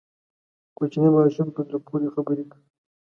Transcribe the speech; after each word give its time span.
کوچنی 0.77 1.09
ماشوم 1.15 1.47
په 1.55 1.61
زړه 1.67 1.77
پورې 1.87 2.07
خبرې 2.15 2.45
کوي. 2.51 2.67